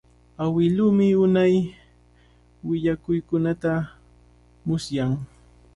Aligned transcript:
Awiluumi 0.43 1.07
unay 1.23 1.55
willakuykunata 2.67 3.73
musyan. 4.65 5.11